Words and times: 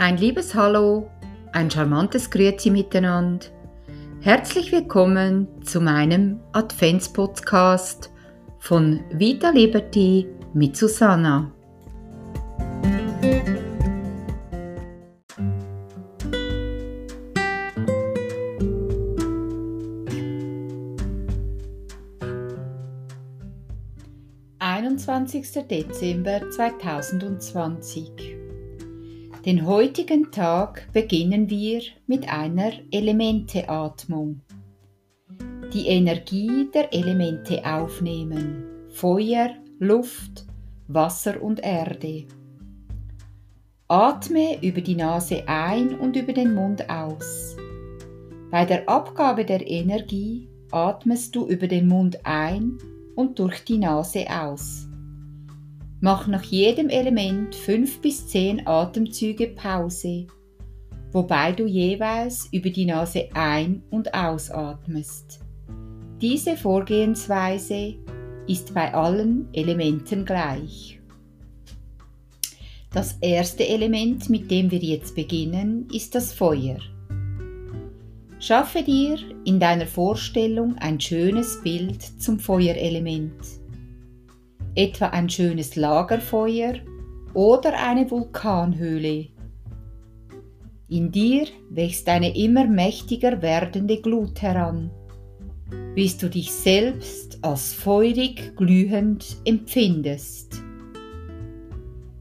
Ein 0.00 0.16
liebes 0.16 0.54
Hallo, 0.54 1.10
ein 1.52 1.70
charmantes 1.70 2.30
Grüezi 2.30 2.70
miteinander. 2.70 3.44
Herzlich 4.22 4.72
willkommen 4.72 5.46
zu 5.62 5.78
meinem 5.78 6.40
Adventspodcast 6.52 8.10
von 8.60 9.00
Vita 9.12 9.50
Liberty 9.50 10.26
mit 10.54 10.74
Susanna. 10.74 11.52
Einundzwanzigster 24.60 25.64
Dezember 25.64 26.50
2020 26.52 28.39
den 29.44 29.66
heutigen 29.66 30.30
Tag 30.30 30.88
beginnen 30.92 31.48
wir 31.48 31.80
mit 32.06 32.28
einer 32.28 32.72
Elementeatmung. 32.90 34.40
Die 35.72 35.86
Energie 35.86 36.68
der 36.74 36.92
Elemente 36.92 37.64
aufnehmen. 37.64 38.64
Feuer, 38.90 39.50
Luft, 39.78 40.44
Wasser 40.88 41.40
und 41.40 41.60
Erde. 41.60 42.26
Atme 43.88 44.62
über 44.62 44.82
die 44.82 44.96
Nase 44.96 45.48
ein 45.48 45.98
und 45.98 46.16
über 46.16 46.32
den 46.32 46.54
Mund 46.54 46.90
aus. 46.90 47.56
Bei 48.50 48.64
der 48.66 48.88
Abgabe 48.88 49.44
der 49.44 49.66
Energie 49.66 50.48
atmest 50.70 51.34
du 51.34 51.46
über 51.46 51.66
den 51.66 51.88
Mund 51.88 52.18
ein 52.24 52.76
und 53.14 53.38
durch 53.38 53.64
die 53.64 53.78
Nase 53.78 54.26
aus. 54.28 54.89
Mach 56.02 56.26
nach 56.26 56.44
jedem 56.44 56.88
Element 56.88 57.54
fünf 57.54 58.00
bis 58.00 58.26
zehn 58.26 58.66
Atemzüge 58.66 59.48
Pause, 59.48 60.26
wobei 61.12 61.52
du 61.52 61.66
jeweils 61.66 62.48
über 62.52 62.70
die 62.70 62.86
Nase 62.86 63.28
ein- 63.34 63.82
und 63.90 64.14
ausatmest. 64.14 65.40
Diese 66.22 66.56
Vorgehensweise 66.56 67.96
ist 68.46 68.72
bei 68.72 68.94
allen 68.94 69.48
Elementen 69.52 70.24
gleich. 70.24 70.98
Das 72.94 73.18
erste 73.20 73.68
Element, 73.68 74.30
mit 74.30 74.50
dem 74.50 74.70
wir 74.70 74.78
jetzt 74.78 75.14
beginnen, 75.14 75.86
ist 75.92 76.14
das 76.14 76.32
Feuer. 76.32 76.78
Schaffe 78.38 78.82
dir 78.82 79.18
in 79.44 79.60
deiner 79.60 79.86
Vorstellung 79.86 80.76
ein 80.78 80.98
schönes 80.98 81.62
Bild 81.62 82.02
zum 82.02 82.38
Feuerelement 82.38 83.59
etwa 84.74 85.06
ein 85.06 85.28
schönes 85.28 85.76
Lagerfeuer 85.76 86.74
oder 87.34 87.72
eine 87.78 88.10
Vulkanhöhle. 88.10 89.28
In 90.88 91.12
dir 91.12 91.46
wächst 91.70 92.08
eine 92.08 92.36
immer 92.36 92.66
mächtiger 92.66 93.42
werdende 93.42 94.00
Glut 94.00 94.42
heran, 94.42 94.90
bis 95.94 96.16
du 96.16 96.28
dich 96.28 96.50
selbst 96.50 97.38
als 97.42 97.72
feurig 97.72 98.56
glühend 98.56 99.36
empfindest. 99.44 100.62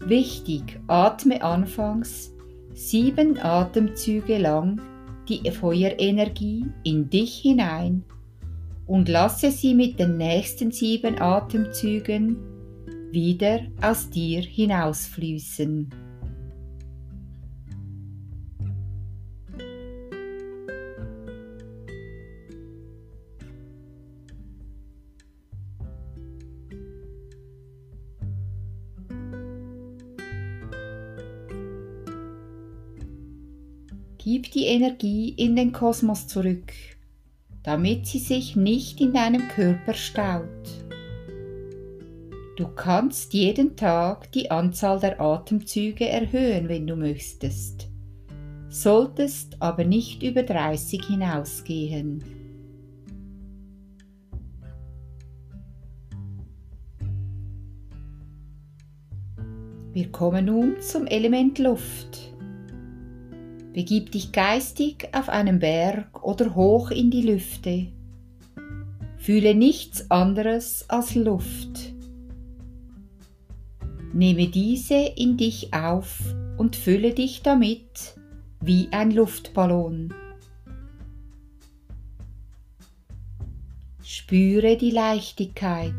Wichtig, 0.00 0.80
atme 0.88 1.42
anfangs 1.42 2.34
sieben 2.74 3.38
Atemzüge 3.38 4.38
lang 4.38 4.80
die 5.28 5.50
Feuerenergie 5.50 6.66
in 6.82 7.08
dich 7.08 7.38
hinein 7.38 8.04
und 8.90 9.08
lasse 9.08 9.52
sie 9.52 9.72
mit 9.72 10.00
den 10.00 10.16
nächsten 10.16 10.72
sieben 10.72 11.20
Atemzügen 11.22 12.36
wieder 13.12 13.60
aus 13.80 14.10
dir 14.10 14.40
hinausfließen. 14.40 15.88
Gib 34.18 34.50
die 34.50 34.66
Energie 34.66 35.28
in 35.36 35.54
den 35.54 35.70
Kosmos 35.70 36.26
zurück 36.26 36.72
damit 37.62 38.06
sie 38.06 38.18
sich 38.18 38.56
nicht 38.56 39.00
in 39.00 39.12
deinem 39.12 39.48
Körper 39.48 39.94
staut. 39.94 40.46
Du 42.56 42.68
kannst 42.68 43.32
jeden 43.32 43.76
Tag 43.76 44.32
die 44.32 44.50
Anzahl 44.50 45.00
der 45.00 45.20
Atemzüge 45.20 46.08
erhöhen, 46.08 46.68
wenn 46.68 46.86
du 46.86 46.94
möchtest, 46.94 47.88
solltest 48.68 49.56
aber 49.60 49.84
nicht 49.84 50.22
über 50.22 50.42
30 50.42 51.04
hinausgehen. 51.06 52.22
Wir 59.92 60.12
kommen 60.12 60.44
nun 60.44 60.80
zum 60.80 61.06
Element 61.06 61.58
Luft. 61.58 62.29
Begib 63.80 64.12
dich 64.12 64.30
geistig 64.30 65.08
auf 65.12 65.30
einen 65.30 65.58
Berg 65.58 66.22
oder 66.22 66.54
hoch 66.54 66.90
in 66.90 67.10
die 67.10 67.22
Lüfte. 67.22 67.86
Fühle 69.16 69.54
nichts 69.54 70.10
anderes 70.10 70.84
als 70.88 71.14
Luft. 71.14 71.94
Nehme 74.12 74.48
diese 74.48 74.96
in 74.96 75.38
dich 75.38 75.72
auf 75.72 76.18
und 76.58 76.76
fülle 76.76 77.14
dich 77.14 77.40
damit 77.40 78.16
wie 78.60 78.88
ein 78.90 79.12
Luftballon. 79.12 80.12
Spüre 84.02 84.76
die 84.76 84.90
Leichtigkeit, 84.90 85.94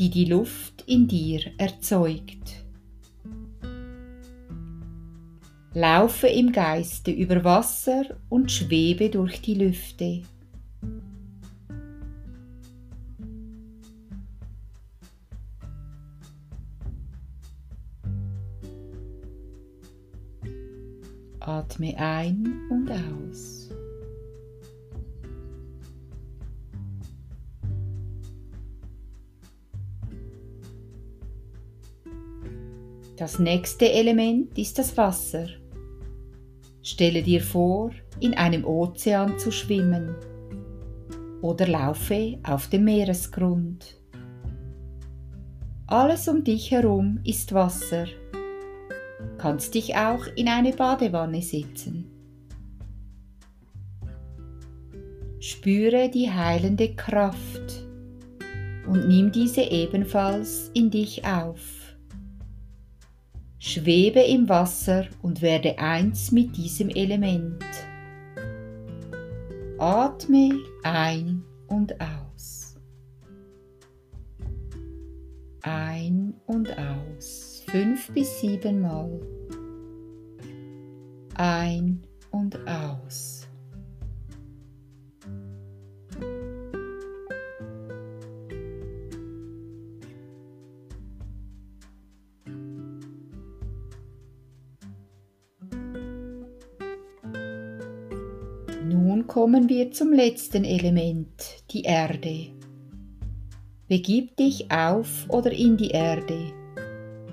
die 0.00 0.10
die 0.10 0.24
Luft 0.24 0.82
in 0.88 1.06
dir 1.06 1.42
erzeugt. 1.58 2.41
Laufe 5.74 6.26
im 6.26 6.52
Geiste 6.52 7.10
über 7.10 7.44
Wasser 7.44 8.04
und 8.28 8.52
schwebe 8.52 9.08
durch 9.08 9.40
die 9.40 9.54
Lüfte. 9.54 10.22
Atme 21.40 21.96
ein 21.96 22.60
und 22.70 22.90
aus. 22.90 23.70
Das 33.16 33.38
nächste 33.38 33.90
Element 33.90 34.58
ist 34.58 34.78
das 34.78 34.96
Wasser. 34.98 35.61
Stelle 36.82 37.22
dir 37.22 37.40
vor, 37.40 37.92
in 38.18 38.34
einem 38.34 38.64
Ozean 38.64 39.38
zu 39.38 39.52
schwimmen 39.52 40.14
oder 41.40 41.66
laufe 41.66 42.38
auf 42.42 42.68
dem 42.68 42.84
Meeresgrund. 42.84 44.00
Alles 45.86 46.26
um 46.26 46.42
dich 46.42 46.70
herum 46.70 47.20
ist 47.24 47.52
Wasser. 47.52 48.06
Kannst 49.38 49.74
dich 49.74 49.94
auch 49.96 50.26
in 50.36 50.48
eine 50.48 50.72
Badewanne 50.72 51.42
setzen. 51.42 52.08
Spüre 55.38 56.08
die 56.08 56.30
heilende 56.30 56.94
Kraft 56.94 57.86
und 58.86 59.08
nimm 59.08 59.32
diese 59.32 59.62
ebenfalls 59.62 60.70
in 60.74 60.90
dich 60.90 61.24
auf. 61.24 61.81
Schwebe 63.64 64.18
im 64.18 64.48
Wasser 64.48 65.06
und 65.22 65.40
werde 65.40 65.78
eins 65.78 66.32
mit 66.32 66.56
diesem 66.56 66.88
Element. 66.88 67.64
Atme 69.78 70.58
ein 70.82 71.44
und 71.68 71.94
aus. 72.00 72.74
Ein 75.62 76.34
und 76.46 76.76
aus. 76.76 77.62
Fünf 77.68 78.12
bis 78.12 78.40
sieben 78.40 78.80
Mal. 78.80 79.20
Ein 81.36 82.02
und 82.32 82.58
aus. 82.66 83.41
Nun 98.84 99.28
kommen 99.28 99.68
wir 99.68 99.92
zum 99.92 100.12
letzten 100.12 100.64
Element, 100.64 101.64
die 101.70 101.82
Erde. 101.82 102.48
Begib 103.86 104.36
dich 104.36 104.72
auf 104.72 105.26
oder 105.28 105.52
in 105.52 105.76
die 105.76 105.90
Erde, 105.90 106.52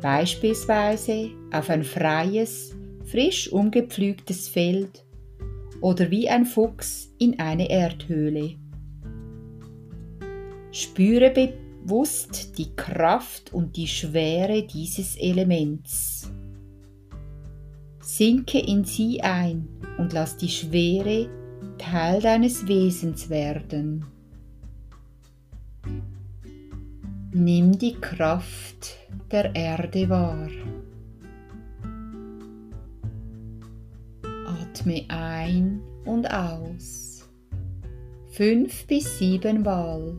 beispielsweise 0.00 1.30
auf 1.52 1.68
ein 1.68 1.82
freies, 1.82 2.76
frisch 3.04 3.50
umgepflügtes 3.50 4.48
Feld 4.48 5.04
oder 5.80 6.10
wie 6.12 6.28
ein 6.28 6.46
Fuchs 6.46 7.12
in 7.18 7.40
eine 7.40 7.68
Erdhöhle. 7.68 8.54
Spüre 10.70 11.30
bewusst 11.30 12.56
die 12.56 12.72
Kraft 12.76 13.52
und 13.52 13.76
die 13.76 13.88
Schwere 13.88 14.62
dieses 14.62 15.16
Elements. 15.16 16.30
Sinke 18.02 18.58
in 18.58 18.84
sie 18.84 19.22
ein 19.22 19.68
und 19.96 20.12
lass 20.12 20.36
die 20.36 20.48
Schwere 20.48 21.30
Teil 21.78 22.20
deines 22.20 22.66
Wesens 22.66 23.30
werden. 23.30 24.04
Nimm 27.32 27.78
die 27.78 27.94
Kraft 27.94 28.98
der 29.30 29.54
Erde 29.54 30.08
wahr. 30.08 30.50
Atme 34.46 35.04
ein 35.08 35.80
und 36.04 36.26
aus. 36.26 37.28
Fünf 38.30 38.86
bis 38.86 39.18
sieben 39.18 39.62
Mal. 39.62 40.16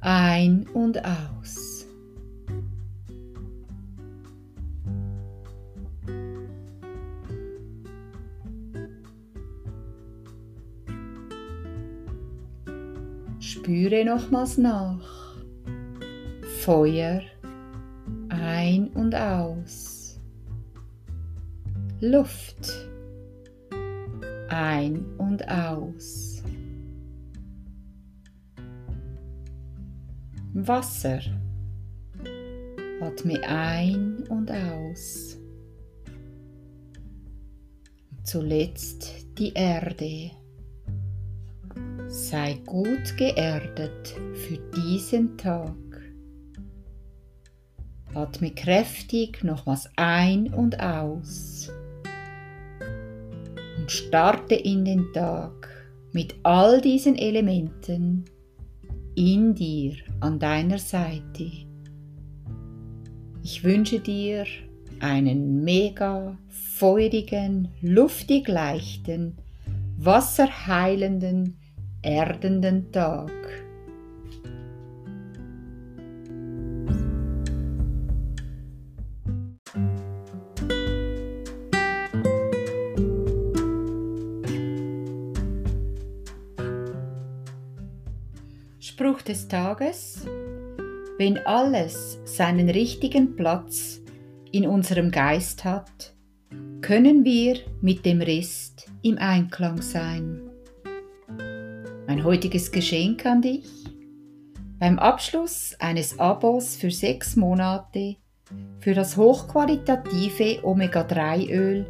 Ein 0.00 0.66
und 0.74 0.98
aus. 1.04 1.65
Spüre 13.56 14.04
nochmals 14.04 14.58
nach. 14.58 15.34
Feuer 16.60 17.22
ein 18.28 18.88
und 18.88 19.14
aus. 19.14 20.20
Luft 22.00 22.70
ein 24.50 25.06
und 25.16 25.48
aus. 25.48 26.42
Wasser. 30.52 31.20
Atme 33.00 33.42
ein 33.42 34.22
und 34.28 34.50
aus. 34.50 35.38
Zuletzt 38.22 39.38
die 39.38 39.54
Erde. 39.54 40.30
Sei 42.30 42.58
gut 42.66 43.16
geerdet 43.16 44.16
für 44.34 44.58
diesen 44.74 45.38
Tag. 45.38 45.76
Atme 48.14 48.50
kräftig 48.50 49.44
nochmals 49.44 49.88
ein 49.94 50.52
und 50.52 50.80
aus. 50.80 51.70
Und 53.78 53.88
starte 53.92 54.56
in 54.56 54.84
den 54.84 55.12
Tag 55.12 55.68
mit 56.10 56.34
all 56.42 56.80
diesen 56.80 57.14
Elementen 57.14 58.24
in 59.14 59.54
dir, 59.54 59.94
an 60.18 60.40
deiner 60.40 60.78
Seite. 60.78 61.48
Ich 63.44 63.62
wünsche 63.62 64.00
dir 64.00 64.46
einen 64.98 65.62
mega 65.62 66.36
feurigen, 66.48 67.68
luftig 67.82 68.48
leichten, 68.48 69.36
wasserheilenden, 69.96 71.56
erdenden 72.06 72.92
Tag. 72.92 73.32
Spruch 88.78 89.20
des 89.22 89.48
Tages. 89.48 90.26
Wenn 91.18 91.38
alles 91.44 92.18
seinen 92.24 92.70
richtigen 92.70 93.34
Platz 93.34 94.00
in 94.52 94.66
unserem 94.66 95.10
Geist 95.10 95.64
hat, 95.64 96.14
können 96.82 97.24
wir 97.24 97.56
mit 97.80 98.06
dem 98.06 98.20
Rest 98.20 98.90
im 99.02 99.18
Einklang 99.18 99.82
sein. 99.82 100.55
Mein 102.06 102.22
heutiges 102.22 102.70
Geschenk 102.70 103.26
an 103.26 103.42
dich. 103.42 103.66
Beim 104.78 105.00
Abschluss 105.00 105.74
eines 105.80 106.20
Abos 106.20 106.76
für 106.76 106.92
sechs 106.92 107.34
Monate 107.34 108.14
für 108.78 108.94
das 108.94 109.16
hochqualitative 109.16 110.64
Omega-3-Öl, 110.64 111.84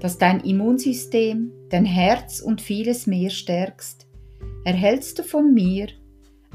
das 0.00 0.18
dein 0.18 0.40
Immunsystem, 0.40 1.52
dein 1.70 1.84
Herz 1.84 2.40
und 2.40 2.60
vieles 2.60 3.06
mehr 3.06 3.30
stärkst, 3.30 4.08
erhältst 4.64 5.20
du 5.20 5.22
von 5.22 5.54
mir 5.54 5.86